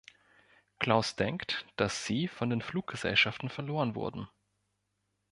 Klaus 0.79 1.15
denkt, 1.15 1.67
dass 1.75 2.05
sie 2.07 2.27
von 2.27 2.49
den 2.49 2.63
Fluggesellschaften 2.63 3.49
verloren 3.49 3.93
wurden. 3.93 4.27